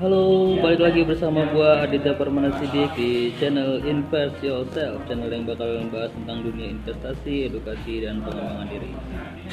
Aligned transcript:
Halo, 0.00 0.56
balik 0.64 0.80
lagi 0.80 1.04
bersama 1.04 1.44
gua 1.52 1.84
Aditya 1.84 2.16
Permana 2.16 2.48
Sidik 2.56 2.88
di 2.96 3.36
channel 3.36 3.84
Invest 3.84 4.40
Yourself, 4.40 5.04
channel 5.04 5.28
yang 5.28 5.44
bakal 5.44 5.76
membahas 5.76 6.08
tentang 6.16 6.40
dunia 6.40 6.72
investasi, 6.72 7.52
edukasi, 7.52 8.08
dan 8.08 8.24
pengembangan 8.24 8.64
diri. 8.72 8.96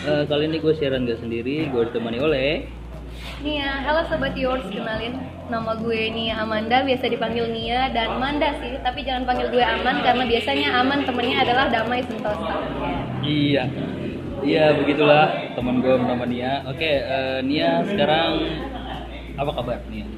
Eh, 0.08 0.24
kali 0.24 0.48
ini 0.48 0.64
gue 0.64 0.72
siaran 0.80 1.04
gak 1.04 1.20
sendiri, 1.20 1.68
gue 1.68 1.92
ditemani 1.92 2.24
oleh 2.24 2.64
Nia, 3.44 3.84
halo 3.84 4.08
sobat 4.08 4.40
yours, 4.40 4.64
kenalin 4.72 5.20
nama 5.52 5.76
gue 5.84 6.16
Nia 6.16 6.40
Amanda, 6.40 6.80
biasa 6.80 7.12
dipanggil 7.12 7.52
Nia 7.52 7.92
dan 7.92 8.16
Manda 8.16 8.56
sih, 8.64 8.80
tapi 8.80 9.04
jangan 9.04 9.28
panggil 9.28 9.52
gue 9.52 9.60
Aman 9.68 10.00
karena 10.00 10.24
biasanya 10.32 10.80
Aman 10.80 11.04
temennya 11.04 11.44
adalah 11.44 11.68
Damai 11.68 12.08
Sentosa. 12.08 12.56
Iya, 13.20 13.68
iya 14.48 14.72
begitulah 14.80 15.28
teman 15.60 15.84
gue 15.84 15.92
bernama 15.92 16.24
Nia. 16.24 16.64
Oke, 16.72 17.04
eh, 17.04 17.44
Nia 17.44 17.84
sekarang 17.84 18.48
apa 19.36 19.52
kabar 19.52 19.84
Nia? 19.92 20.17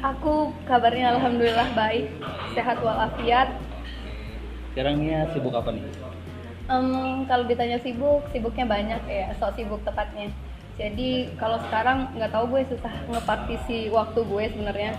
Aku 0.00 0.56
kabarnya 0.64 1.12
alhamdulillah 1.12 1.76
baik, 1.76 2.08
sehat 2.56 2.80
walafiat. 2.80 3.52
Sekarang 4.72 4.96
Nia 4.96 5.28
sibuk 5.28 5.52
apa 5.52 5.76
nih? 5.76 5.84
Em, 6.72 7.28
kalau 7.28 7.44
ditanya 7.44 7.76
sibuk, 7.84 8.24
sibuknya 8.32 8.64
banyak 8.64 9.02
ya, 9.04 9.36
sok 9.36 9.60
sibuk 9.60 9.84
tepatnya. 9.84 10.32
Jadi 10.80 11.36
kalau 11.36 11.60
sekarang 11.68 12.16
nggak 12.16 12.32
tahu 12.32 12.48
gue 12.48 12.62
susah 12.72 12.94
ngepartisi 13.12 13.92
waktu 13.92 14.24
gue 14.24 14.44
sebenarnya. 14.48 14.96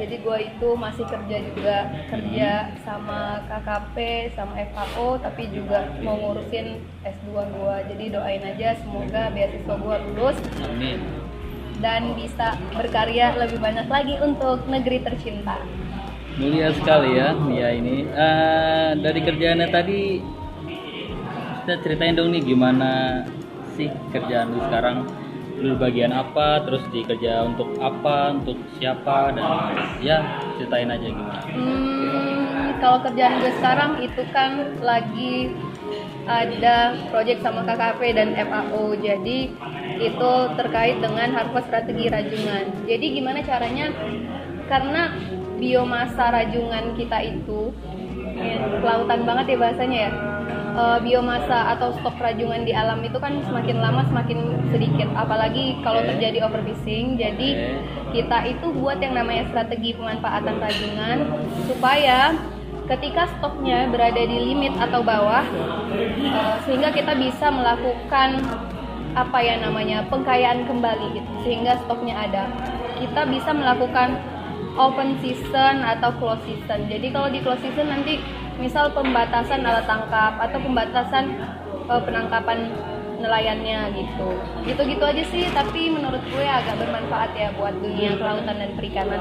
Jadi 0.00 0.16
gue 0.24 0.36
itu 0.40 0.68
masih 0.80 1.04
kerja 1.04 1.36
juga, 1.44 1.76
kerja 2.08 2.72
sama 2.88 3.44
KKP, 3.52 3.96
sama 4.32 4.56
FAO, 4.72 5.20
tapi 5.20 5.52
juga 5.52 5.92
mau 6.00 6.16
ngurusin 6.16 6.80
S2 7.04 7.28
gue. 7.36 7.76
Jadi 7.92 8.04
doain 8.16 8.44
aja 8.48 8.80
semoga 8.80 9.28
beasiswa 9.28 9.74
gue 9.76 9.96
lulus 10.08 10.40
Amin. 10.64 11.04
Dan 11.78 12.14
bisa 12.18 12.58
berkarya 12.74 13.34
lebih 13.38 13.58
banyak 13.62 13.86
lagi 13.86 14.14
untuk 14.18 14.66
negeri 14.66 15.02
tercinta. 15.02 15.58
Mulia 16.38 16.70
sekali 16.74 17.18
ya 17.18 17.34
Nia 17.34 17.70
ini. 17.74 18.06
Eh, 18.06 18.90
dari 19.02 19.20
kerjaannya 19.22 19.68
tadi 19.70 20.00
kita 21.62 21.84
ceritain 21.84 22.16
dong 22.16 22.32
nih 22.32 22.40
gimana 22.40 23.22
sih 23.76 23.92
kerjaan 24.08 24.56
lu 24.56 24.60
sekarang 24.70 25.04
lu 25.58 25.74
bagian 25.74 26.14
apa 26.14 26.62
terus 26.64 26.80
di 26.94 27.02
kerja 27.02 27.44
untuk 27.44 27.74
apa 27.82 28.32
untuk 28.32 28.56
siapa 28.78 29.34
dan 29.36 29.74
ya 29.98 30.22
ceritain 30.56 30.88
aja 30.88 31.12
gimana 31.12 31.42
Hmm, 31.50 32.78
kalau 32.78 33.02
kerjaan 33.04 33.42
gue 33.42 33.52
sekarang 33.58 33.92
itu 34.00 34.22
kan 34.30 34.80
lagi 34.80 35.52
ada 36.28 36.94
project 37.08 37.40
sama 37.40 37.64
KKP 37.64 38.00
dan 38.14 38.28
FAO. 38.36 38.94
Jadi 38.98 39.52
itu 39.98 40.32
terkait 40.54 41.00
dengan 41.00 41.28
harvest 41.32 41.66
strategi 41.68 42.06
rajungan. 42.12 42.64
Jadi 42.84 43.06
gimana 43.16 43.40
caranya? 43.42 43.90
Karena 44.68 45.12
biomasa 45.58 46.30
rajungan 46.30 46.94
kita 46.94 47.18
itu 47.24 47.74
ya, 48.38 48.56
kelautan 48.78 49.26
banget 49.26 49.54
ya 49.54 49.56
bahasanya 49.58 49.98
ya. 50.06 50.12
Eh, 50.78 50.98
biomasa 51.02 51.74
atau 51.74 51.90
stok 51.90 52.22
rajungan 52.22 52.62
di 52.62 52.70
alam 52.70 53.02
itu 53.02 53.18
kan 53.18 53.42
semakin 53.42 53.82
lama 53.82 54.06
semakin 54.06 54.62
sedikit 54.70 55.10
apalagi 55.18 55.74
kalau 55.82 55.98
terjadi 56.06 56.46
overfishing 56.46 57.18
jadi 57.18 57.82
kita 58.14 58.38
itu 58.46 58.70
buat 58.78 59.02
yang 59.02 59.18
namanya 59.18 59.50
strategi 59.50 59.98
pemanfaatan 59.98 60.62
rajungan 60.62 61.18
supaya 61.66 62.30
ketika 62.88 63.28
stoknya 63.36 63.84
berada 63.92 64.18
di 64.24 64.38
limit 64.52 64.72
atau 64.80 65.04
bawah 65.04 65.44
eh, 65.92 66.56
sehingga 66.64 66.88
kita 66.88 67.12
bisa 67.20 67.52
melakukan 67.52 68.40
apa 69.12 69.38
ya 69.40 69.60
namanya 69.60 70.04
pengkayaan 70.08 70.64
kembali 70.64 71.20
gitu 71.20 71.32
sehingga 71.44 71.76
stoknya 71.84 72.16
ada. 72.16 72.44
Kita 72.98 73.28
bisa 73.28 73.52
melakukan 73.52 74.18
open 74.74 75.20
season 75.20 75.84
atau 75.84 76.10
close 76.16 76.42
season. 76.48 76.88
Jadi 76.88 77.12
kalau 77.12 77.28
di 77.28 77.44
close 77.44 77.60
season 77.60 77.92
nanti 77.92 78.18
misal 78.58 78.90
pembatasan 78.90 79.62
alat 79.62 79.84
tangkap 79.84 80.40
atau 80.40 80.58
pembatasan 80.58 81.24
eh, 81.92 82.00
penangkapan 82.02 82.72
nelayannya 83.18 83.92
gitu. 83.92 84.28
Gitu-gitu 84.64 85.04
aja 85.04 85.22
sih 85.28 85.44
tapi 85.52 85.92
menurut 85.92 86.22
gue 86.24 86.46
agak 86.46 86.78
bermanfaat 86.78 87.36
ya 87.36 87.52
buat 87.58 87.74
dunia 87.82 88.16
kelautan 88.16 88.56
dan 88.56 88.70
perikanan 88.78 89.20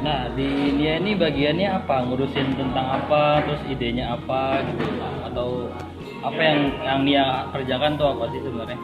nah 0.00 0.32
di 0.32 0.48
Nia 0.76 0.96
ini 0.96 1.12
bagiannya 1.16 1.68
apa? 1.84 2.08
Ngurusin 2.08 2.56
tentang 2.56 2.86
apa? 2.88 3.44
Terus 3.44 3.62
idenya 3.68 4.16
apa 4.16 4.64
gitu? 4.64 4.84
Atau 5.28 5.48
apa 6.20 6.40
yang 6.40 6.60
yang 6.84 7.00
Nia 7.04 7.24
kerjakan 7.52 8.00
tuh 8.00 8.08
apa 8.16 8.24
sih 8.32 8.40
sebenarnya? 8.40 8.80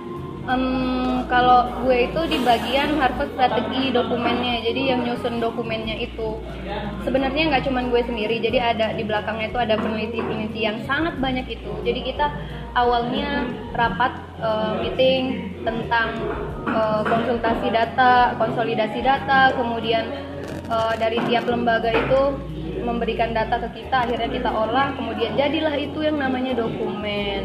Em, 0.47 1.27
kalau 1.27 1.67
gue 1.83 2.07
itu 2.07 2.21
di 2.31 2.39
bagian 2.47 2.95
harvest 3.03 3.35
strategi 3.35 3.91
dokumennya. 3.91 4.63
Jadi 4.63 4.95
yang 4.95 5.03
nyusun 5.03 5.43
dokumennya 5.43 5.99
itu 5.99 6.39
sebenarnya 7.03 7.51
nggak 7.51 7.67
cuman 7.67 7.91
gue 7.91 8.03
sendiri. 8.07 8.39
Jadi 8.39 8.59
ada 8.63 8.95
di 8.95 9.03
belakangnya 9.03 9.51
itu 9.51 9.59
ada 9.59 9.75
peneliti-peneliti 9.75 10.61
yang 10.63 10.79
sangat 10.87 11.19
banyak 11.19 11.51
itu. 11.51 11.73
Jadi 11.83 12.01
kita 12.15 12.31
awalnya 12.79 13.51
rapat 13.75 14.23
eh, 14.39 14.73
meeting 14.87 15.23
tentang 15.67 16.15
eh, 16.71 17.03
konsultasi 17.03 17.67
data 17.75 18.39
konsolidasi 18.39 19.03
data 19.03 19.51
kemudian 19.59 20.05
eh, 20.71 20.95
dari 21.03 21.19
tiap 21.29 21.45
lembaga 21.49 21.91
itu 21.93 22.21
memberikan 22.87 23.31
data 23.33 23.57
ke 23.67 23.69
kita 23.83 23.97
akhirnya 24.05 24.29
kita 24.31 24.51
olah 24.53 24.93
kemudian 24.95 25.33
jadilah 25.35 25.75
itu 25.81 25.99
yang 26.05 26.17
namanya 26.21 26.53
dokumen 26.55 27.43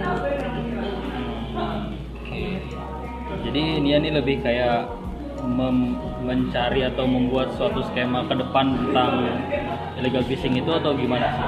Jadi 3.41 3.81
Nia 3.81 3.97
ini 3.97 4.09
lebih 4.13 4.37
kayak 4.45 4.85
mem- 5.43 5.97
mencari 6.21 6.85
atau 6.85 7.09
membuat 7.09 7.57
suatu 7.57 7.81
skema 7.89 8.29
ke 8.29 8.37
depan 8.37 8.65
tentang 8.77 9.13
illegal 9.97 10.23
fishing 10.29 10.55
itu 10.61 10.69
atau 10.69 10.93
gimana 10.93 11.27
sih? 11.33 11.47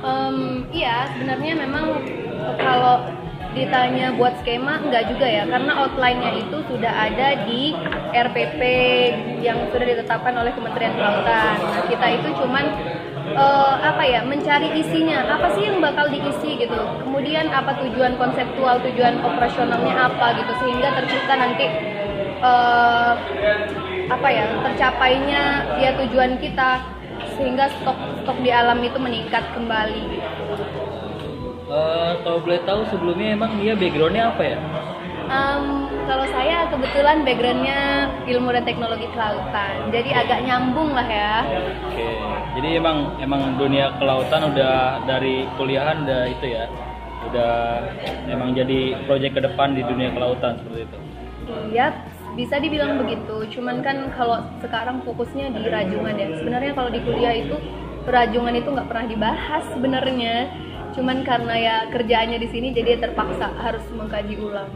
Em, 0.00 0.64
iya, 0.72 1.10
sebenarnya 1.12 1.52
memang 1.66 1.84
kalau 2.56 2.96
ditanya 3.50 4.14
buat 4.14 4.38
skema 4.42 4.78
enggak 4.78 5.10
juga 5.10 5.26
ya, 5.26 5.42
karena 5.42 5.72
outline-nya 5.82 6.30
itu 6.38 6.56
sudah 6.70 6.92
ada 6.92 7.34
di 7.50 7.74
RPP 8.14 8.60
yang 9.42 9.58
sudah 9.74 9.86
ditetapkan 9.90 10.34
oleh 10.38 10.54
Kementerian 10.54 10.94
Kelautan. 10.94 11.58
Nah, 11.58 11.84
kita 11.90 12.06
itu 12.14 12.28
cuman 12.38 12.64
eh, 13.34 13.74
apa 13.82 14.02
ya, 14.06 14.20
mencari 14.22 14.70
isinya, 14.78 15.26
apa 15.26 15.50
sih 15.58 15.66
yang 15.66 15.82
bakal 15.82 16.06
diisi 16.10 16.62
gitu. 16.62 16.78
Kemudian 17.02 17.50
apa 17.50 17.74
tujuan 17.82 18.14
konseptual, 18.14 18.78
tujuan 18.86 19.18
operasionalnya 19.18 19.94
apa 19.98 20.38
gitu, 20.38 20.52
sehingga 20.62 20.88
tercipta 21.02 21.34
nanti 21.34 21.66
eh, 22.38 23.12
apa 24.10 24.28
ya, 24.30 24.46
tercapainya 24.62 25.42
ya 25.82 25.90
tujuan 26.06 26.38
kita 26.38 26.82
sehingga 27.36 27.68
stok 27.80 27.96
stok 28.24 28.38
di 28.46 28.50
alam 28.54 28.78
itu 28.84 28.98
meningkat 29.00 29.42
kembali. 29.58 30.06
Eh, 31.70 32.12
kalau 32.26 32.42
boleh 32.42 32.58
tahu 32.66 32.82
sebelumnya 32.90 33.38
emang 33.38 33.54
Nia 33.62 33.78
backgroundnya 33.78 34.34
apa 34.34 34.42
ya? 34.42 34.58
Em, 35.30 35.86
kalau 36.10 36.26
saya 36.34 36.66
kebetulan 36.66 37.22
backgroundnya 37.22 38.10
ilmu 38.26 38.50
dan 38.50 38.66
teknologi 38.66 39.06
kelautan, 39.14 39.86
jadi 39.94 40.26
agak 40.26 40.42
nyambung 40.42 40.90
lah 40.90 41.06
ya. 41.06 41.46
Oke, 41.86 42.10
jadi 42.58 42.82
emang 42.82 43.14
emang 43.22 43.54
dunia 43.54 43.94
kelautan 44.02 44.50
udah 44.50 45.06
dari 45.06 45.46
kuliahan 45.54 46.02
udah 46.02 46.26
itu 46.26 46.58
ya, 46.58 46.66
udah 47.30 47.54
emang 48.26 48.50
jadi 48.58 48.98
proyek 49.06 49.38
ke 49.38 49.40
depan 49.46 49.78
di 49.78 49.86
dunia 49.86 50.10
kelautan 50.10 50.58
seperti 50.58 50.90
itu. 50.90 50.98
Iya, 51.70 51.86
bisa 52.34 52.58
dibilang 52.58 52.98
begitu. 52.98 53.46
Cuman 53.54 53.86
kan 53.86 54.10
kalau 54.18 54.42
sekarang 54.58 55.06
fokusnya 55.06 55.54
di 55.54 55.70
rajungan 55.70 56.18
ya. 56.18 56.34
Sebenarnya 56.34 56.74
kalau 56.74 56.90
di 56.90 56.98
kuliah 57.06 57.38
itu 57.38 57.54
rajungan 58.10 58.58
itu 58.58 58.66
nggak 58.66 58.90
pernah 58.90 59.06
dibahas 59.06 59.62
sebenarnya. 59.70 60.50
Cuman 60.90 61.22
karena 61.22 61.54
ya 61.54 61.76
kerjaannya 61.90 62.38
di 62.42 62.48
sini 62.50 62.74
jadi 62.74 62.98
terpaksa 62.98 63.54
harus 63.60 63.84
mengkaji 63.94 64.34
ulang. 64.42 64.70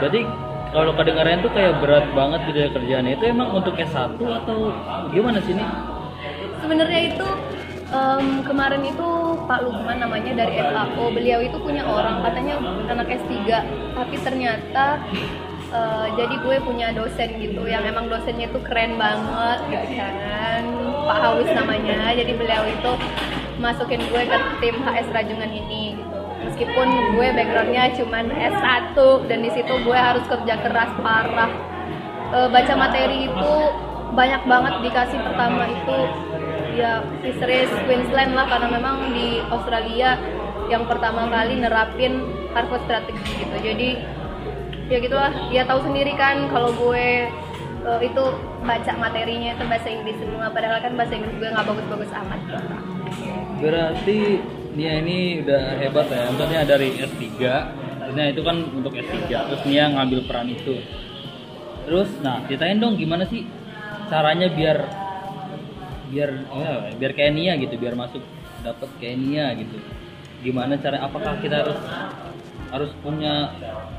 Berarti 0.00 0.20
kalau 0.68 0.92
kedengarannya 0.96 1.40
tuh 1.44 1.52
kayak 1.52 1.80
berat 1.80 2.06
banget 2.12 2.40
gitu 2.52 2.58
ya 2.60 2.68
kerjaannya 2.72 3.12
itu 3.16 3.24
emang 3.28 3.48
untuk 3.56 3.74
S1 3.76 4.20
atau 4.20 4.72
gimana 5.12 5.40
sih 5.44 5.56
ini? 5.56 5.64
Sebenarnya 6.60 7.00
itu 7.14 7.28
em, 7.88 8.26
kemarin 8.44 8.82
itu 8.84 9.08
Pak 9.48 9.60
Lukman 9.64 9.96
namanya 10.00 10.32
dari 10.44 10.60
FAO. 10.60 11.04
Beliau 11.12 11.40
itu 11.40 11.56
punya 11.60 11.84
orang 11.88 12.20
katanya 12.20 12.60
anak 12.88 13.08
S3, 13.08 13.32
tapi 13.96 14.16
ternyata 14.20 15.00
eh, 15.72 16.06
jadi 16.16 16.34
gue 16.36 16.56
punya 16.64 16.92
dosen 16.92 17.28
gitu 17.40 17.64
yang 17.64 17.84
emang 17.88 18.12
dosennya 18.12 18.48
itu 18.52 18.60
keren 18.64 19.00
banget 19.00 19.58
gitu 19.72 19.86
kan. 20.00 20.62
Pak 21.08 21.18
Hawis 21.24 21.48
namanya. 21.56 22.12
Jadi 22.12 22.32
beliau 22.36 22.64
itu 22.68 22.92
masukin 23.58 24.00
gue 24.06 24.22
ke 24.24 24.38
tim 24.62 24.76
HS 24.82 25.08
Rajungan 25.10 25.50
ini 25.50 25.98
gitu. 25.98 26.18
Meskipun 26.38 26.88
gue 27.18 27.26
backgroundnya 27.34 27.92
cuman 27.98 28.30
S1 28.30 28.96
dan 29.26 29.38
di 29.42 29.50
situ 29.50 29.74
gue 29.82 29.98
harus 29.98 30.24
kerja 30.30 30.54
keras 30.62 30.90
parah. 31.02 31.50
Eh, 32.28 32.48
baca 32.48 32.74
materi 32.78 33.26
itu 33.26 33.52
banyak 34.12 34.42
banget 34.48 34.74
dikasih 34.84 35.20
pertama 35.20 35.64
itu 35.68 35.98
ya 36.78 37.02
fisheries 37.20 37.72
Queensland 37.84 38.32
lah 38.38 38.46
karena 38.46 38.68
memang 38.78 39.10
di 39.12 39.42
Australia 39.50 40.16
yang 40.68 40.84
pertama 40.84 41.26
kali 41.28 41.58
nerapin 41.58 42.22
harvest 42.52 42.84
strategi 42.84 43.44
gitu 43.44 43.56
jadi 43.58 43.88
ya 44.88 44.98
gitulah 45.00 45.32
ya 45.52 45.62
tahu 45.64 45.80
sendiri 45.84 46.12
kan 46.16 46.48
kalau 46.52 46.72
gue 46.72 47.28
eh, 47.84 48.00
itu 48.04 48.24
baca 48.64 48.92
materinya 49.00 49.56
itu 49.56 49.64
bahasa 49.64 49.88
Inggris 49.88 50.16
semua 50.20 50.52
padahal 50.52 50.80
kan 50.84 50.92
bahasa 50.96 51.16
Inggris 51.16 51.36
gue 51.36 51.48
nggak 51.48 51.66
bagus-bagus 51.66 52.10
amat 52.12 52.40
Berarti 53.58 54.18
Nia 54.78 55.02
ini 55.02 55.42
udah 55.42 55.62
hebat 55.82 56.06
ya. 56.06 56.30
Maksudnya 56.30 56.60
dari 56.62 56.88
S3, 57.02 57.26
maksudnya 57.98 58.26
itu 58.30 58.40
kan 58.46 58.56
untuk 58.70 58.92
S3, 58.94 59.26
terus 59.26 59.62
Nia 59.66 59.84
ngambil 59.90 60.20
peran 60.30 60.46
itu. 60.46 60.78
Terus, 61.88 62.08
nah 62.22 62.44
ceritain 62.46 62.78
dong 62.78 62.94
gimana 62.94 63.26
sih 63.26 63.48
caranya 64.06 64.46
biar 64.52 64.78
biar 66.08 66.30
ya, 66.46 66.72
biar 66.94 67.12
kayak 67.16 67.32
Nia 67.34 67.52
gitu, 67.58 67.74
biar 67.74 67.98
masuk 67.98 68.22
dapat 68.62 68.88
kayak 69.02 69.18
Nia 69.18 69.46
gitu. 69.58 69.82
Gimana 70.46 70.78
cara? 70.78 71.02
Apakah 71.02 71.42
kita 71.42 71.66
harus 71.66 71.78
harus 72.68 72.92
punya 73.02 73.50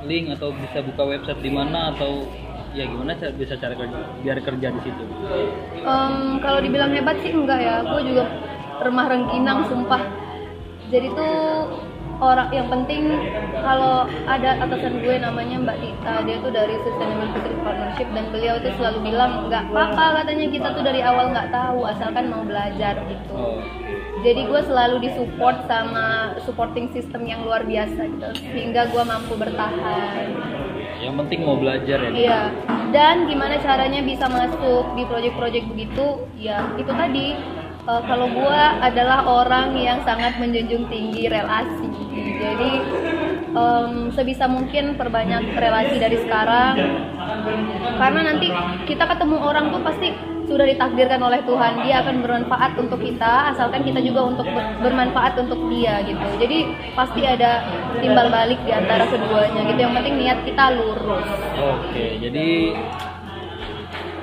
link 0.05 0.31
atau 0.37 0.53
bisa 0.53 0.79
buka 0.85 1.03
website 1.03 1.41
di 1.41 1.51
mana 1.51 1.91
atau 1.91 2.29
ya 2.77 2.85
gimana 2.85 3.17
cara 3.17 3.33
bisa 3.33 3.57
cara 3.57 3.73
kerja 3.73 3.97
biar 4.21 4.37
kerja 4.45 4.67
di 4.69 4.81
situ? 4.85 5.03
Em, 5.83 6.37
kalau 6.39 6.59
dibilang 6.61 6.93
hebat 6.93 7.17
sih 7.25 7.33
enggak 7.33 7.59
ya 7.59 7.81
gue 7.81 8.01
juga 8.13 8.23
remah 8.79 9.07
rengkinang 9.11 9.67
sumpah 9.67 10.03
jadi 10.89 11.07
tuh 11.13 11.37
orang 12.19 12.51
yang 12.51 12.67
penting 12.67 13.15
kalau 13.63 14.03
ada 14.27 14.59
atasan 14.59 14.99
gue 14.99 15.15
namanya 15.23 15.55
Mbak 15.63 15.77
Tita 15.79 16.13
dia 16.27 16.37
tuh 16.43 16.51
dari 16.51 16.75
Sustainable 16.83 17.31
Partnership 17.63 18.07
dan 18.11 18.25
beliau 18.35 18.59
itu 18.59 18.69
selalu 18.75 18.99
bilang 19.07 19.47
nggak 19.47 19.71
apa-apa 19.71 20.23
katanya 20.23 20.47
kita 20.51 20.67
tuh 20.75 20.83
dari 20.83 20.99
awal 20.99 21.31
nggak 21.31 21.49
tahu 21.51 21.87
asalkan 21.87 22.27
mau 22.27 22.43
belajar 22.43 22.99
gitu 23.07 23.63
jadi 24.19 24.41
gue 24.51 24.61
selalu 24.67 24.95
disupport 25.07 25.63
sama 25.63 26.35
supporting 26.43 26.91
system 26.91 27.23
yang 27.23 27.39
luar 27.47 27.63
biasa 27.63 28.03
gitu 28.03 28.29
sehingga 28.51 28.91
gue 28.91 29.03
mampu 29.07 29.39
bertahan 29.39 30.27
yang 30.99 31.15
penting 31.15 31.47
mau 31.47 31.55
belajar 31.55 31.95
ya. 31.95 32.11
Iya. 32.11 32.41
Dan 32.91 33.31
gimana 33.31 33.55
caranya 33.63 34.03
bisa 34.03 34.27
masuk 34.27 34.99
di 34.99 35.07
proyek-proyek 35.07 35.63
begitu? 35.71 36.27
Ya 36.35 36.67
itu 36.75 36.91
tadi. 36.91 37.39
Eh, 37.89 38.01
kalau 38.05 38.27
gua 38.29 38.77
adalah 38.85 39.25
orang 39.25 39.73
yang 39.73 39.99
sangat 40.05 40.37
menjunjung 40.37 40.85
tinggi 40.87 41.25
relasi. 41.25 41.89
Jadi 42.39 42.71
em, 43.51 43.93
sebisa 44.13 44.45
mungkin 44.47 44.95
perbanyak 44.95 45.57
relasi 45.57 45.95
dari 45.97 46.17
sekarang. 46.21 46.75
Karena 47.99 48.21
nanti 48.31 48.47
kita 48.87 49.03
ketemu 49.09 49.37
orang 49.41 49.73
tuh 49.73 49.81
pasti 49.83 50.09
sudah 50.49 50.65
ditakdirkan 50.65 51.21
oleh 51.21 51.45
Tuhan 51.45 51.85
dia 51.85 52.01
akan 52.01 52.25
bermanfaat 52.25 52.73
untuk 52.81 52.97
kita 53.05 53.53
asalkan 53.53 53.85
kita 53.85 54.01
juga 54.01 54.33
untuk 54.33 54.49
ber- 54.49 54.81
bermanfaat 54.81 55.37
untuk 55.45 55.61
dia 55.69 56.01
gitu 56.01 56.25
jadi 56.41 56.73
pasti 56.97 57.21
ada 57.21 57.61
timbal 58.01 58.33
balik 58.33 58.57
di 58.65 58.73
antara 58.73 59.05
keduanya 59.05 59.61
gitu 59.69 59.77
yang 59.77 59.93
penting 59.93 60.17
niat 60.17 60.41
kita 60.41 60.73
lurus 60.73 61.29
Oke, 61.53 62.17
jadi 62.17 62.73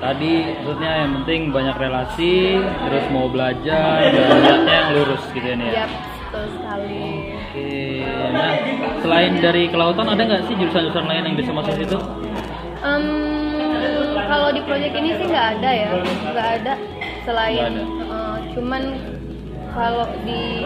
tadi 0.07 0.55
maksudnya 0.63 0.91
yang 1.03 1.11
penting 1.19 1.41
banyak 1.51 1.75
relasi, 1.75 2.63
terus 2.63 3.05
mau 3.11 3.27
belajar, 3.27 4.07
dan 4.07 4.27
niatnya 4.39 4.73
yang 4.79 4.89
lurus 4.95 5.23
gitu 5.35 5.43
ya 5.43 5.55
nih 5.59 5.67
ya. 5.67 5.73
Yap, 5.83 5.91
betul 5.91 6.45
sekali. 6.55 7.03
Oke, 7.35 7.75
nah 8.31 8.51
selain 9.03 9.33
dari 9.43 9.63
kelautan 9.67 10.07
ada 10.07 10.21
nggak 10.23 10.43
sih 10.47 10.55
jurusan-jurusan 10.55 11.05
lain 11.11 11.23
yang 11.27 11.35
bisa 11.35 11.51
masuk 11.51 11.73
situ? 11.75 11.97
Em, 12.87 13.03
kalau 14.15 14.49
di 14.55 14.61
proyek 14.63 14.93
ini 14.95 15.09
sih 15.19 15.25
nggak 15.27 15.47
ada 15.59 15.69
ya, 15.75 15.89
nggak 16.31 16.49
ada 16.63 16.73
selain 17.27 17.71
ada. 17.75 17.83
eh, 17.83 18.37
cuman 18.55 18.83
kalau 19.75 20.07
di 20.23 20.63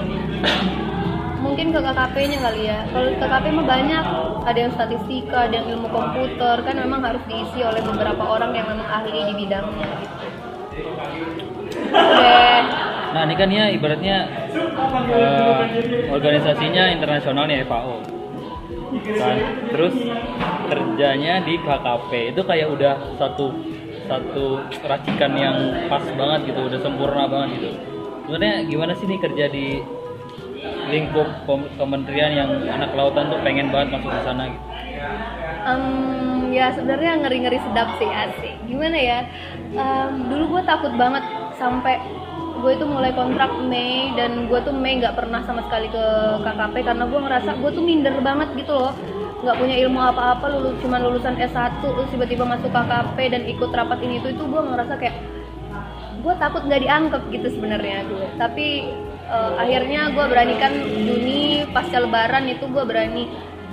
mungkin 1.42 1.74
ke 1.74 1.80
KKP-nya 1.82 2.38
kali 2.46 2.62
ya. 2.70 2.80
Kalau 2.94 3.08
di 3.10 3.18
KKP 3.18 3.46
mah 3.58 3.66
banyak, 3.66 4.06
ada 4.42 4.58
yang 4.58 4.74
statistika, 4.74 5.50
ada 5.50 5.56
yang 5.62 5.68
ilmu 5.78 5.88
komputer, 5.90 6.56
kan 6.66 6.76
memang 6.78 7.02
harus 7.06 7.24
diisi 7.30 7.62
oleh 7.62 7.82
beberapa 7.86 8.24
orang 8.26 8.52
yang 8.58 8.66
memang 8.70 8.88
ahli 8.90 9.32
di 9.32 9.34
bidangnya 9.46 9.90
gitu. 10.02 10.16
Oke. 11.92 12.40
Nah 13.12 13.22
ini 13.28 13.36
kan 13.36 13.50
ya 13.52 13.66
ibaratnya 13.76 14.18
eh, 15.12 15.62
organisasinya 16.16 16.84
internasional 16.96 17.44
nih 17.46 17.68
FAO 17.68 18.22
kan 18.92 19.38
terus 19.72 19.96
kerjanya 20.68 21.40
di 21.48 21.56
KKP 21.64 22.36
itu 22.36 22.42
kayak 22.44 22.68
udah 22.68 22.94
satu 23.16 23.56
satu 24.08 24.60
racikan 24.84 25.32
yang 25.40 25.58
pas 25.88 26.04
banget 26.04 26.52
gitu 26.52 26.60
udah 26.68 26.80
sempurna 26.84 27.24
banget 27.32 27.50
gitu 27.60 27.72
sebenarnya 28.28 28.56
gimana 28.68 28.92
sih 29.00 29.08
nih 29.08 29.20
kerja 29.24 29.46
di 29.48 29.80
lingkup 30.92 31.28
kementerian 31.80 32.32
yang 32.36 32.50
anak 32.68 32.92
kelautan 32.92 33.32
tuh 33.32 33.40
pengen 33.42 33.72
banget 33.72 33.98
masuk 33.98 34.12
ke 34.12 34.22
sana 34.28 34.44
gitu 34.52 34.72
Em, 35.62 36.50
ya 36.50 36.74
sebenarnya 36.74 37.22
ngeri-ngeri 37.22 37.62
sedap 37.62 37.94
sih 38.02 38.10
asik. 38.10 38.56
Gimana 38.66 38.98
ya? 38.98 39.20
Em, 39.78 40.26
dulu 40.26 40.58
gue 40.58 40.62
takut 40.66 40.90
banget 40.98 41.22
sampai 41.62 42.02
gue 42.62 42.72
itu 42.78 42.86
mulai 42.86 43.14
kontrak 43.14 43.50
Mei 43.70 44.14
dan 44.18 44.50
gue 44.50 44.60
tuh 44.62 44.74
Mei 44.74 45.02
nggak 45.02 45.18
pernah 45.18 45.42
sama 45.46 45.66
sekali 45.66 45.90
ke 45.90 46.06
KKP 46.46 46.76
karena 46.86 47.04
gue 47.10 47.20
ngerasa 47.26 47.50
gue 47.58 47.70
tuh 47.74 47.84
minder 47.86 48.16
banget 48.22 48.54
gitu 48.54 48.74
loh 48.78 48.94
nggak 49.42 49.58
punya 49.58 49.76
ilmu 49.82 49.98
apa-apa 49.98 50.46
lulus 50.54 50.78
cuma 50.86 51.02
lulusan 51.02 51.34
S1 51.42 51.82
terus 51.82 52.06
tiba-tiba 52.14 52.46
masuk 52.46 52.70
KKP 52.70 53.18
dan 53.34 53.42
ikut 53.50 53.70
rapat 53.74 53.98
ini 54.06 54.22
itu 54.22 54.38
itu 54.38 54.44
gue 54.46 54.62
ngerasa 54.62 54.94
kayak 55.02 55.18
gue 56.22 56.34
takut 56.38 56.62
nggak 56.62 56.86
dianggap 56.86 57.22
gitu 57.34 57.48
sebenarnya 57.50 58.06
gue 58.06 58.26
tapi 58.38 58.94
eh, 59.32 59.52
akhirnya 59.56 60.12
gue 60.12 60.26
beranikan 60.28 60.74
Juni 60.92 61.64
pasca 61.72 62.04
lebaran 62.04 62.52
itu 62.52 62.68
gue 62.68 62.84
berani 62.84 63.32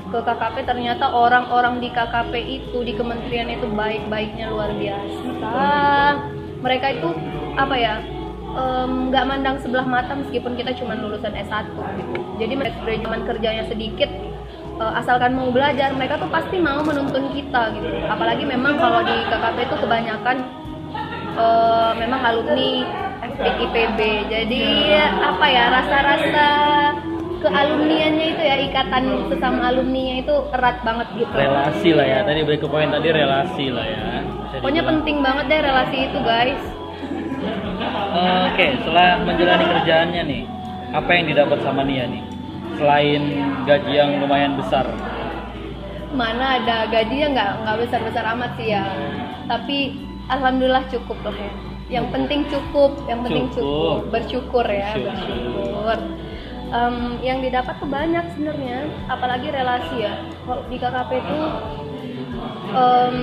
ke 0.09 0.19
KKP 0.25 0.65
ternyata 0.65 1.13
orang-orang 1.13 1.85
di 1.85 1.93
KKP 1.93 2.33
itu 2.41 2.79
di 2.81 2.97
kementerian 2.97 3.53
itu 3.53 3.69
baik-baiknya 3.69 4.49
luar 4.49 4.73
biasa. 4.73 5.51
Mereka 6.65 6.87
itu 6.97 7.09
apa 7.61 7.77
ya 7.77 8.01
nggak 8.89 9.25
mandang 9.29 9.61
sebelah 9.61 9.85
mata 9.85 10.17
meskipun 10.17 10.57
kita 10.59 10.75
cuma 10.75 10.97
lulusan 10.99 11.31
S1 11.31 11.69
gitu 11.71 12.19
jadi 12.39 12.55
mereka 12.55 12.79
zaman 12.87 13.27
kerjanya 13.27 13.65
sedikit 13.67 14.09
eh, 14.79 14.93
asalkan 14.95 15.35
mau 15.35 15.51
belajar 15.51 15.91
mereka 15.93 16.23
tuh 16.23 16.31
pasti 16.31 16.57
mau 16.63 16.81
menuntun 16.87 17.35
kita 17.35 17.75
gitu. 17.75 17.89
Apalagi 18.07 18.47
memang 18.47 18.79
kalau 18.79 19.03
di 19.03 19.17
KKP 19.27 19.57
itu 19.67 19.77
kebanyakan 19.83 20.37
eh, 21.35 21.93
memang 21.99 22.21
alumni 22.23 22.71
FPIPB 23.39 23.99
jadi 24.27 24.63
apa 25.23 25.47
ya 25.47 25.65
rasa-rasa 25.71 26.47
kealumniannya 27.39 28.27
itu 28.35 28.43
ya 28.43 28.57
ikatan 28.67 29.31
sesama 29.31 29.71
alumninya 29.71 30.15
itu 30.27 30.35
erat 30.51 30.83
banget 30.83 31.07
gitu. 31.15 31.31
Relasi 31.31 31.91
lah 31.95 32.07
ya. 32.07 32.19
Tadi 32.27 32.41
balik 32.43 32.61
ke 32.67 32.69
poin 32.69 32.91
tadi 32.91 33.09
relasi 33.15 33.67
lah 33.71 33.87
ya. 33.87 34.03
Bisa 34.27 34.57
pokoknya 34.59 34.83
dibilang. 34.83 34.91
penting 34.91 35.17
banget 35.23 35.45
deh 35.47 35.61
relasi 35.63 35.99
itu 36.11 36.19
guys. 36.27 36.63
Eh, 38.09 38.41
Oke, 38.51 38.67
setelah 38.83 39.23
menjalani 39.23 39.65
kerjaannya 39.71 40.23
nih, 40.27 40.43
apa 40.91 41.11
yang 41.15 41.25
didapat 41.31 41.59
sama 41.63 41.87
Nia 41.87 42.11
nih? 42.11 42.23
Selain 42.75 43.23
gaji 43.63 43.93
yang 43.95 44.11
lumayan 44.19 44.59
besar, 44.59 44.87
mana 46.15 46.59
ada 46.63 46.87
gajinya 46.91 47.27
nggak 47.35 47.51
nggak 47.63 47.77
besar 47.87 48.01
besar 48.03 48.25
amat 48.35 48.51
sih 48.59 48.75
ya. 48.75 48.83
Tapi 49.47 49.95
alhamdulillah 50.27 50.87
cukup 50.91 51.19
loh 51.23 51.35
ya 51.39 51.68
yang 51.89 52.07
penting 52.13 52.45
cukup 52.47 53.01
yang 53.09 53.25
penting 53.25 53.49
Cukup. 53.49 53.65
cukup, 53.65 53.99
bersyukur 54.13 54.67
ya 54.69 54.93
Syukur. 54.93 55.09
bersyukur. 55.09 55.99
Em, 56.69 56.97
yang 57.25 57.41
didapat 57.41 57.81
tuh 57.81 57.89
banyak 57.89 58.25
sebenarnya 58.37 58.79
apalagi 59.09 59.49
relasi 59.49 60.05
ya. 60.05 60.21
Kalau 60.45 60.69
di 60.69 60.77
KKP 60.77 61.11
itu 61.17 61.39
em, 62.77 63.17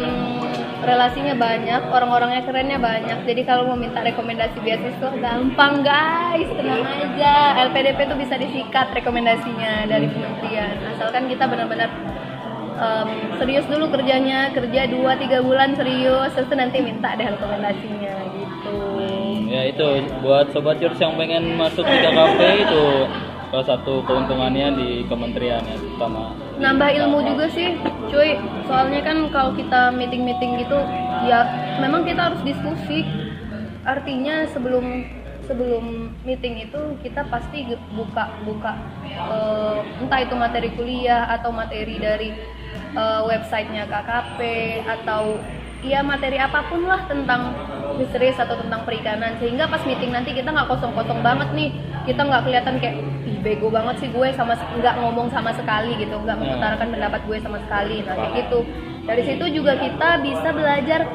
relasinya 0.81 1.36
banyak 1.38 1.81
orang-orangnya 1.93 2.41
kerennya 2.41 2.81
banyak. 2.81 3.22
Jadi 3.22 3.41
kalau 3.45 3.69
mau 3.69 3.77
minta 3.77 4.01
rekomendasi 4.01 4.57
beasiswa 4.60 5.13
gampang 5.22 5.86
guys. 5.86 6.50
Tenang 6.50 6.81
aja. 6.81 7.36
LPDP 7.69 8.10
tuh 8.10 8.17
bisa 8.17 8.34
disikat 8.34 8.89
rekomendasinya 8.98 9.86
dari 9.86 10.10
kementerian. 10.10 10.81
Asalkan 10.98 11.29
kita 11.29 11.45
benar-benar 11.45 11.93
em, 12.81 13.07
serius 13.38 13.69
dulu 13.69 13.93
kerjanya 13.93 14.50
kerja 14.51 14.89
2-3 14.89 15.45
bulan 15.45 15.77
serius 15.77 16.34
terus 16.34 16.50
nanti 16.50 16.81
minta 16.81 17.13
deh 17.13 17.29
rekomendasinya 17.29 18.25
ya 19.55 19.62
itu 19.71 19.88
buat 20.19 20.51
sobat 20.51 20.83
Yours 20.83 21.00
yang 21.00 21.15
pengen 21.15 21.55
masuk 21.55 21.88
di 21.88 21.97
KKP 22.03 22.39
itu 22.67 22.85
salah 23.55 23.65
satu 23.71 24.03
keuntungannya 24.03 24.67
di 24.75 24.89
kementerian 25.07 25.63
ya, 25.63 25.79
terutama. 25.79 26.35
Nambah 26.59 26.89
ilmu 26.91 27.24
juga 27.24 27.45
sih 27.55 27.71
cuy. 28.12 28.35
Soalnya 28.67 29.00
kan 29.00 29.31
kalau 29.31 29.55
kita 29.55 29.95
meeting 29.95 30.27
meeting 30.27 30.59
gitu 30.59 30.75
ya 31.24 31.47
memang 31.79 32.03
kita 32.03 32.31
harus 32.31 32.41
diskusi. 32.43 33.07
Artinya 33.88 34.43
sebelum 34.51 35.07
sebelum 35.45 36.09
meeting 36.25 36.67
itu 36.67 37.00
kita 37.05 37.21
pasti 37.31 37.69
buka 37.95 38.33
buka 38.43 38.74
eh, 39.07 39.77
entah 40.03 40.19
itu 40.19 40.35
materi 40.35 40.74
kuliah 40.75 41.29
atau 41.39 41.53
materi 41.53 41.95
dari 41.95 42.35
eh, 42.91 43.21
websitenya 43.24 43.88
KKP 43.88 44.39
atau 44.83 45.39
ya 45.85 46.01
materi 46.01 46.41
apa 46.41 46.65
pun 46.67 46.83
lah 46.89 47.05
tentang 47.05 47.53
fisheries 47.95 48.35
atau 48.35 48.57
tentang 48.59 48.83
perikanan. 48.83 49.37
Sehingga 49.39 49.69
pas 49.69 49.81
meeting 49.87 50.11
nanti 50.11 50.35
kita 50.35 50.51
nggak 50.51 50.67
kosong-kosong 50.67 51.21
banget 51.23 51.49
nih. 51.55 51.69
Kita 52.05 52.21
nggak 52.21 52.43
kelihatan 52.45 52.75
kayak 52.77 52.95
ih 53.25 53.37
bego 53.41 53.71
banget 53.71 53.95
sih 54.03 54.09
gue 54.11 54.27
sama 54.35 54.53
nggak 54.57 54.95
ngomong 54.99 55.27
sama 55.31 55.53
sekali 55.55 55.95
gitu. 55.97 56.17
Nggak 56.19 56.37
mengutarakan 56.37 56.87
pendapat 56.91 57.21
gue 57.25 57.37
sama 57.39 57.57
sekali. 57.63 58.03
Nah 58.03 58.15
kayak 58.17 58.33
gitu. 58.45 58.59
Dari 59.05 59.21
situ 59.21 59.45
juga 59.61 59.77
kita 59.77 60.17
bisa 60.25 60.49
belajar 60.49 61.05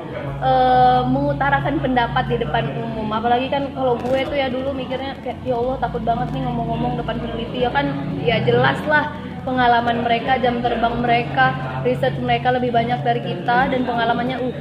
eh, 0.40 1.02
mengutarakan 1.10 1.74
pendapat 1.82 2.24
di 2.30 2.36
depan 2.38 2.64
umum. 2.78 3.10
Apalagi 3.10 3.50
kan 3.50 3.74
kalau 3.74 3.98
gue 3.98 4.20
tuh 4.24 4.36
ya 4.38 4.46
dulu 4.46 4.70
mikirnya 4.70 5.18
kayak 5.20 5.42
ya 5.42 5.58
Allah 5.58 5.76
takut 5.82 6.02
banget 6.06 6.30
nih 6.30 6.42
ngomong-ngomong 6.46 7.02
depan 7.02 7.18
peneliti. 7.18 7.66
Ya 7.66 7.70
kan 7.74 7.86
ya 8.22 8.38
jelas 8.46 8.78
lah 8.86 9.10
pengalaman 9.42 10.04
mereka 10.04 10.38
jam 10.38 10.60
terbang 10.60 10.94
mereka 11.00 11.46
riset 11.82 12.14
mereka 12.20 12.52
lebih 12.54 12.70
banyak 12.70 13.00
dari 13.02 13.20
kita 13.24 13.72
dan 13.72 13.80
pengalamannya 13.84 14.38
uh 14.40 14.56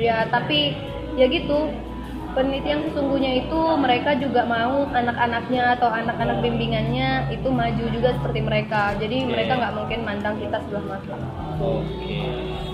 ya 0.00 0.24
tapi 0.32 0.72
ya 1.18 1.28
gitu 1.28 1.68
peneliti 2.32 2.70
yang 2.70 2.86
sesungguhnya 2.88 3.42
itu 3.44 3.60
mereka 3.76 4.14
juga 4.16 4.46
mau 4.46 4.86
anak-anaknya 4.86 5.76
atau 5.76 5.90
anak-anak 5.90 6.38
bimbingannya 6.40 7.28
itu 7.34 7.48
maju 7.50 7.84
juga 7.90 8.14
seperti 8.16 8.40
mereka 8.46 8.94
jadi 8.96 9.26
Oke. 9.26 9.30
mereka 9.34 9.52
nggak 9.58 9.74
mungkin 9.76 10.00
mandang 10.06 10.36
kita 10.38 10.62
sebelah 10.64 10.84
mata 10.96 11.16
Oke, 11.60 12.24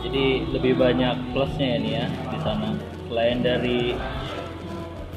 jadi 0.06 0.46
lebih 0.54 0.78
banyak 0.78 1.34
plusnya 1.34 1.74
ya 1.74 1.78
nih 1.82 1.92
ya 1.98 2.06
di 2.06 2.38
sana. 2.38 2.70
Selain 3.10 3.42
dari 3.42 3.98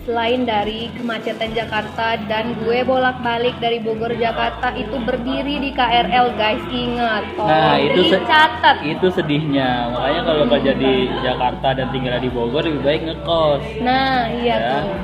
selain 0.09 0.41
dari 0.41 0.89
kemacetan 0.97 1.53
Jakarta 1.53 2.17
dan 2.25 2.57
gue 2.57 2.81
bolak-balik 2.81 3.53
dari 3.61 3.77
Bogor 3.77 4.09
Jakarta 4.17 4.73
itu 4.73 4.97
berdiri 4.97 5.61
di 5.61 5.69
KRL 5.69 6.33
guys 6.33 6.65
ingat 6.65 7.29
Nah, 7.37 7.77
tolong 7.77 7.77
itu 7.85 8.01
se- 8.09 8.17
dicatat 8.17 8.77
itu 8.81 9.07
sedihnya. 9.13 9.93
Makanya 9.93 10.21
kalau 10.25 10.43
kerja 10.49 10.73
di 10.73 10.91
Jakarta 11.21 11.77
dan 11.77 11.93
tinggal 11.93 12.17
di 12.17 12.25
Bogor 12.25 12.65
lebih 12.65 12.81
baik 12.81 13.01
ngekos. 13.05 13.61
nah 13.79 14.25
iya 14.33 14.55
ya. 14.57 14.69
tuh 14.81 14.97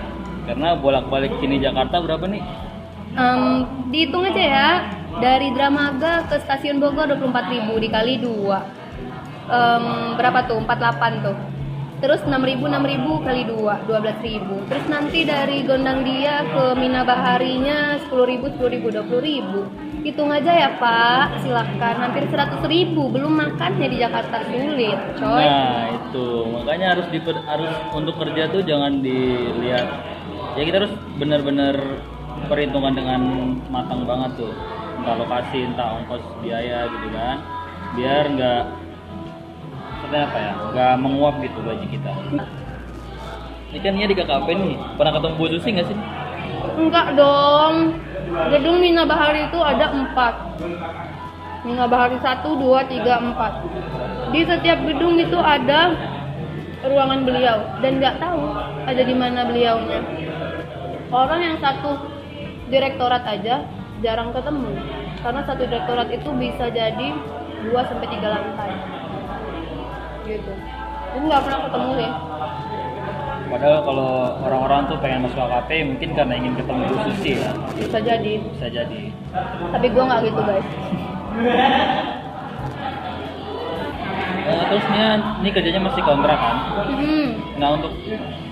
Karena 0.46 0.74
bolak-balik 0.74 1.38
sini 1.38 1.62
Jakarta 1.62 2.02
berapa 2.02 2.26
nih? 2.26 2.42
Em, 3.14 3.44
dihitung 3.88 4.26
aja 4.26 4.42
ya 4.42 4.70
dari 5.16 5.54
Dramaga 5.54 6.26
ke 6.26 6.42
stasiun 6.42 6.82
Bogor 6.82 7.06
24.000 7.08 7.22
dikali 7.78 8.18
2 8.18 8.58
Em, 9.46 9.86
berapa 10.18 10.50
tuh 10.50 10.58
48 10.58 11.22
tuh 11.22 11.38
terus 12.04 12.22
6.000 12.28 12.60
6.000 12.60 13.28
kali 13.28 13.42
2 13.48 13.88
12.000 13.88 14.70
terus 14.70 14.86
nanti 14.92 15.20
dari 15.24 15.64
Gondang 15.64 16.04
Dia 16.04 16.44
ke 16.44 16.76
Mina 16.76 17.08
Baharinya 17.08 18.00
10.000 18.12 18.60
10.000 18.60 18.92
20.000 18.92 20.04
hitung 20.06 20.30
aja 20.30 20.52
ya 20.54 20.70
Pak 20.78 21.42
silahkan 21.42 21.96
hampir 21.98 22.30
100.000 22.30 22.94
belum 22.94 23.34
makannya 23.34 23.88
di 23.90 23.98
Jakarta 23.98 24.44
sulit 24.46 25.00
coy 25.18 25.46
Nah, 25.46 25.86
itu. 25.94 26.28
Makanya 26.52 26.88
harus 26.98 27.08
di 27.10 27.20
harus 27.22 27.74
untuk 27.94 28.16
kerja 28.22 28.50
tuh 28.52 28.62
jangan 28.66 29.02
dilihat. 29.02 29.88
Ya 30.56 30.64
kita 30.64 30.78
harus 30.86 30.94
benar-benar 31.20 31.76
perhitungan 32.48 32.94
dengan 32.96 33.22
matang 33.68 34.08
banget 34.08 34.46
tuh. 34.46 34.54
Entah 35.02 35.16
lokasi, 35.20 35.60
entah 35.68 36.00
ongkos 36.02 36.24
biaya 36.40 36.88
gitu 36.88 37.08
kan. 37.12 37.38
Biar 37.96 38.24
nggak 38.32 38.64
seperti 40.06 40.22
apa 40.22 40.38
ya? 40.38 40.52
Nggak 40.72 40.94
menguap 41.02 41.36
gitu 41.42 41.60
gaji 41.66 41.86
kita. 41.90 42.12
Ini 43.74 43.80
kan 43.82 43.94
dia 43.98 44.08
di 44.08 44.16
KKP 44.16 44.48
nih. 44.54 44.76
Pernah 44.96 45.12
ketemu 45.18 45.36
Bu 45.36 45.46
Susi 45.50 45.70
nggak 45.74 45.88
sih? 45.90 45.98
Enggak 46.78 47.08
dong. 47.18 47.76
Gedung 48.54 48.78
Mina 48.82 49.04
Bahari 49.10 49.50
itu 49.50 49.60
ada 49.60 49.90
empat. 49.90 50.34
Mina 51.66 51.90
Bahari 51.90 52.22
1, 52.22 52.46
2, 52.46 52.62
3, 52.62 53.34
4. 53.34 54.30
Di 54.30 54.42
setiap 54.46 54.80
gedung 54.86 55.18
itu 55.18 55.38
ada 55.42 55.98
ruangan 56.86 57.26
beliau 57.26 57.58
dan 57.82 57.98
nggak 57.98 58.22
tahu 58.22 58.54
ada 58.86 59.02
di 59.02 59.16
mana 59.18 59.50
beliaunya. 59.50 60.00
Orang 61.10 61.42
yang 61.42 61.58
satu 61.58 61.98
direktorat 62.70 63.26
aja 63.26 63.66
jarang 64.06 64.30
ketemu 64.30 64.78
karena 65.26 65.42
satu 65.50 65.66
direktorat 65.66 66.10
itu 66.14 66.30
bisa 66.38 66.70
jadi 66.70 67.08
2 67.66 67.90
sampai 67.90 68.08
3 68.14 68.22
lantai. 68.30 68.72
Gitu. 70.26 70.52
Jadi 71.16 71.26
nggak 71.30 71.42
pernah 71.46 71.60
ketemu 71.70 71.90
sih. 71.96 72.12
Padahal 73.46 73.80
kalau 73.86 74.12
orang-orang 74.42 74.82
tuh 74.90 74.98
pengen 75.00 75.20
masuk 75.30 75.38
KKP 75.38 75.70
mungkin 75.86 76.10
karena 76.18 76.34
ingin 76.36 76.54
ketemu 76.58 76.82
Bu 76.90 76.96
Susi 77.08 77.32
ya. 77.38 77.52
Bisa 77.78 77.98
jadi. 78.02 78.34
Bisa 78.42 78.68
jadi. 78.68 79.02
Tapi 79.72 79.86
gua 79.94 80.04
nggak 80.10 80.22
gitu 80.28 80.42
guys. 80.44 80.68
Eh, 84.46 84.64
terus 84.70 84.86
nih, 84.94 85.18
ini 85.42 85.50
kerjanya 85.50 85.82
masih 85.90 86.06
kontrak 86.06 86.38
kan? 86.38 86.86
Hmm. 86.86 87.34
Nah 87.58 87.82
untuk 87.82 87.98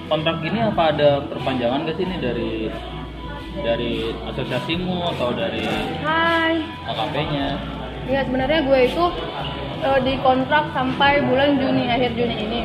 kontrak 0.09 0.41
ini 0.41 0.65
apa 0.65 0.89
ada 0.89 1.21
perpanjangan 1.29 1.85
gak 1.85 1.95
sih 2.01 2.05
ini 2.09 2.17
dari 2.17 2.51
dari 3.61 3.93
asosiasimu 4.25 5.13
atau 5.13 5.29
dari 5.37 5.61
Hai. 6.01 6.65
AKP-nya? 6.89 7.47
Ya 8.09 8.25
sebenarnya 8.25 8.65
gue 8.65 8.79
itu 8.89 9.05
eh, 9.83 9.99
dikontrak 10.07 10.71
sampai 10.71 11.21
bulan 11.27 11.59
Juni 11.59 11.91
akhir 11.91 12.15
Juni 12.15 12.35
ini. 12.47 12.61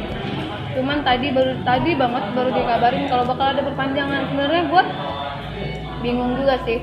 Cuman 0.78 1.02
tadi 1.02 1.34
baru 1.34 1.58
tadi 1.66 1.90
banget 1.98 2.24
baru 2.38 2.50
dikabarin 2.54 3.04
kalau 3.10 3.24
bakal 3.26 3.46
ada 3.50 3.62
perpanjangan. 3.66 4.30
Sebenarnya 4.30 4.62
gue 4.70 4.82
bingung 6.06 6.38
juga 6.38 6.54
sih. 6.62 6.78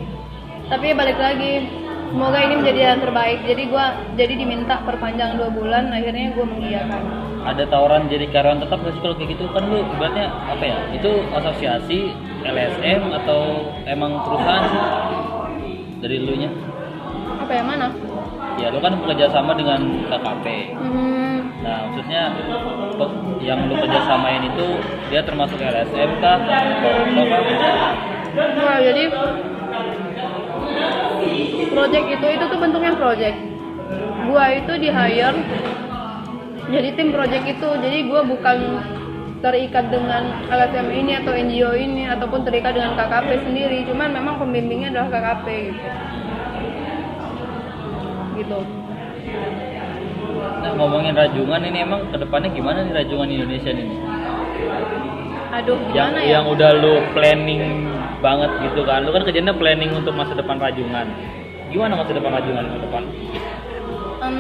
Tapi 0.68 0.92
balik 0.92 1.16
lagi. 1.16 1.64
Semoga 2.06 2.38
ini 2.44 2.54
menjadi 2.60 2.80
yang 2.96 3.02
terbaik. 3.04 3.40
Jadi 3.48 3.64
gue 3.72 3.86
jadi 4.20 4.34
diminta 4.36 4.84
perpanjang 4.84 5.40
dua 5.40 5.50
bulan. 5.52 5.92
Akhirnya 5.96 6.36
gue 6.36 6.46
mengiyakan. 6.48 7.02
Ada 7.46 7.64
tawaran 7.70 8.10
jadi 8.10 8.26
karyawan 8.34 8.60
tetap 8.66 8.82
gak 8.82 8.94
sih 8.98 9.02
kalau 9.06 9.16
kayak 9.16 9.30
gitu? 9.38 9.44
Kan 9.54 9.64
lu 9.70 9.86
ibaratnya 9.86 10.28
apa 10.50 10.64
ya? 10.66 10.78
Itu 10.98 11.12
asosiasi, 11.30 12.10
LSM 12.42 13.02
atau 13.22 13.70
emang 13.86 14.18
perusahaan 14.26 14.66
sih? 14.66 14.82
Dari 16.02 16.18
lu 16.26 16.34
nya? 16.36 16.50
Apa 17.46 17.52
yang 17.54 17.68
mana? 17.70 17.88
Ya 18.56 18.72
lu 18.72 18.80
kan 18.80 18.96
bekerja 19.04 19.28
sama 19.36 19.52
dengan 19.54 19.84
KKP. 20.08 20.46
Hmm, 20.80 21.38
Nah 21.60 21.78
maksudnya 21.90 22.24
yang 23.44 23.68
lu 23.68 23.76
kerjasamain 23.76 24.48
itu 24.48 24.68
dia 25.12 25.22
termasuk 25.28 25.60
LSM 25.60 26.10
kah? 26.24 26.40
Atau 26.40 26.92
apa 27.20 27.54
kah? 27.60 27.94
Wah, 28.36 28.78
jadi 28.80 29.04
project 31.72 32.06
itu 32.12 32.28
itu 32.32 32.46
tuh 32.48 32.60
bentuknya 32.60 32.94
project. 32.96 33.38
Gua 34.26 34.46
itu 34.56 34.74
di 34.80 34.90
hire 34.90 35.38
jadi 36.72 36.90
tim 36.96 37.10
project 37.12 37.46
itu. 37.46 37.70
Jadi 37.82 37.98
gua 38.08 38.22
bukan 38.24 38.58
terikat 39.44 39.94
dengan 39.94 40.48
LSM 40.50 40.88
ini 40.90 41.12
atau 41.22 41.36
NGO 41.36 41.72
ini 41.76 42.08
ataupun 42.10 42.48
terikat 42.48 42.74
dengan 42.74 42.96
KKP 42.96 43.46
sendiri. 43.46 43.84
Cuman 43.86 44.16
memang 44.16 44.40
pembimbingnya 44.40 44.96
adalah 44.96 45.12
KKP 45.12 45.46
gitu. 45.70 45.88
Gitu. 48.36 48.60
Nah, 50.62 50.72
ngomongin 50.76 51.14
rajungan 51.16 51.62
ini 51.64 51.78
emang 51.86 52.02
ke 52.12 52.18
depannya 52.20 52.50
gimana 52.52 52.84
nih 52.84 52.94
rajungan 53.06 53.28
Indonesia 53.32 53.72
ini? 53.72 53.86
Aduh, 55.56 55.80
yang 55.96 56.12
ya? 56.20 56.36
yang 56.36 56.46
udah 56.52 56.72
lu 56.84 57.00
planning 57.16 57.88
banget 58.20 58.52
gitu 58.66 58.82
kan 58.84 59.06
lu 59.06 59.14
kan 59.14 59.24
kerjanya 59.24 59.54
planning 59.56 59.94
untuk 59.94 60.18
masa 60.18 60.34
depan 60.34 60.58
rajungan 60.58 61.06
gimana 61.70 61.94
masa 61.94 62.12
depan 62.12 62.32
rajungan 62.34 62.66
ke 62.66 62.80
depan 62.90 63.04
Em, 64.26 64.38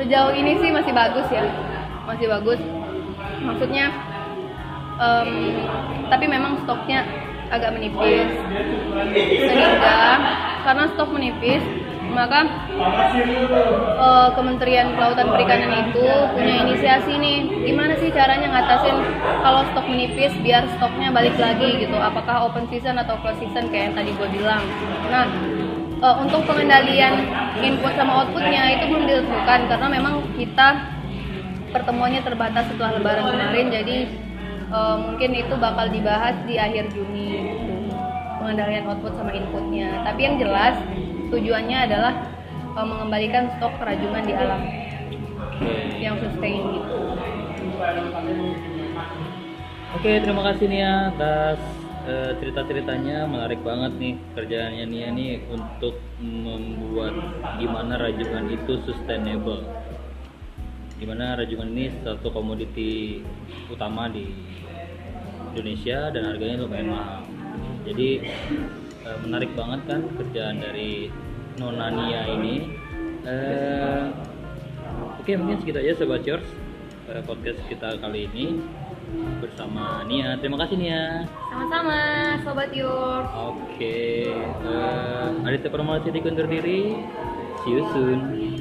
sejauh 0.00 0.32
ini 0.32 0.56
sih 0.56 0.70
masih 0.72 0.92
bagus 0.96 1.26
ya 1.28 1.44
masih 2.08 2.26
bagus 2.32 2.60
maksudnya 3.44 3.92
em, 4.96 5.30
tapi 6.08 6.24
memang 6.24 6.64
stoknya 6.64 7.04
agak 7.52 7.76
menipis 7.76 8.32
sehingga 9.44 9.98
karena 10.64 10.84
stok 10.96 11.10
menipis 11.12 11.62
maka 12.14 12.46
eh, 13.98 14.28
Kementerian 14.38 14.94
Kelautan 14.94 15.28
Perikanan 15.34 15.90
itu 15.90 16.06
punya 16.32 16.54
inisiasi 16.64 17.12
nih. 17.18 17.38
Gimana 17.66 17.98
sih 17.98 18.14
caranya 18.14 18.48
ngatasin 18.54 18.96
kalau 19.42 19.66
stok 19.74 19.86
menipis 19.90 20.32
biar 20.40 20.64
stoknya 20.78 21.10
balik 21.10 21.34
lagi 21.36 21.82
gitu? 21.82 21.98
Apakah 21.98 22.46
open 22.46 22.70
season 22.70 22.96
atau 22.96 23.18
close 23.20 23.36
season 23.42 23.68
kayak 23.68 23.92
yang 23.92 23.94
tadi 23.98 24.10
gue 24.14 24.28
bilang? 24.30 24.62
Nah 25.10 25.26
eh, 25.98 26.16
untuk 26.22 26.46
pengendalian 26.46 27.26
input 27.60 27.92
sama 27.98 28.24
outputnya 28.24 28.78
itu 28.78 28.84
belum 28.88 29.04
ditentukan 29.10 29.60
karena 29.68 29.86
memang 29.90 30.14
kita 30.38 30.68
pertemuannya 31.74 32.22
terbatas 32.22 32.70
setelah 32.70 33.02
lebaran 33.02 33.26
kemarin. 33.34 33.66
Jadi 33.74 33.96
eh, 34.70 34.96
mungkin 35.02 35.30
itu 35.34 35.54
bakal 35.58 35.90
dibahas 35.90 36.38
di 36.46 36.54
akhir 36.56 36.94
Juni 36.94 37.28
gitu 37.58 37.74
pengendalian 38.44 38.84
output 38.84 39.16
sama 39.16 39.32
inputnya. 39.32 40.04
Tapi 40.04 40.20
yang 40.20 40.36
jelas 40.36 40.76
tujuannya 41.34 41.78
adalah 41.90 42.14
eh, 42.78 42.86
mengembalikan 42.86 43.50
stok 43.58 43.74
kerajungan 43.82 44.22
di 44.22 44.34
alam 44.38 44.62
yang 45.98 46.14
sustain 46.22 46.62
gitu 46.62 46.98
oke 49.94 50.10
terima 50.22 50.42
kasih 50.52 50.66
Nia 50.70 51.10
atas 51.14 51.58
eh, 52.04 52.32
cerita-ceritanya. 52.38 53.24
Menarik 53.28 53.60
banget 53.64 53.92
nih 53.96 54.14
kerjaannya 54.36 54.84
Nia 54.88 55.08
nih 55.12 55.32
untuk 55.48 55.96
membuat 56.20 57.16
gimana 57.56 57.96
rajungan 57.96 58.52
itu 58.52 58.80
sustainable. 58.84 59.64
Di 61.00 61.04
mana 61.08 61.36
rajungan 61.36 61.68
ini 61.74 61.90
satu 62.04 62.30
komoditi 62.30 63.20
utama 63.68 64.08
di 64.08 64.30
Indonesia 65.52 66.12
dan 66.12 66.22
harganya 66.32 66.64
lumayan 66.64 66.88
mahal. 66.92 67.20
Jadi 67.84 68.24
eh, 69.04 69.18
menarik 69.24 69.50
banget 69.52 69.80
kan 69.86 70.00
kerjaan 70.16 70.56
dari 70.60 71.12
Nona 71.60 71.92
Nia 71.92 72.22
ini. 72.34 72.74
Eh, 73.24 74.02
oke 75.20 75.32
mungkin 75.40 75.56
segitu 75.64 75.78
aja 75.80 75.92
sobat 75.96 76.24
Yours 76.28 76.44
eh, 77.08 77.22
podcast 77.24 77.60
kita 77.70 77.96
kali 78.00 78.28
ini 78.28 78.60
bersama 79.38 80.02
Nia. 80.04 80.36
Terima 80.40 80.58
kasih 80.60 80.76
Nia. 80.80 81.24
Sama-sama, 81.52 82.00
Sobat 82.42 82.70
Yur. 82.74 83.22
oke 83.30 83.96
eh, 84.34 85.46
Aditya 85.46 85.70
Pramala 85.70 86.02
Titik 86.02 86.26
undur 86.26 86.48
diri. 86.48 86.98
See 87.64 87.72
you 87.72 87.84
soon 87.96 88.53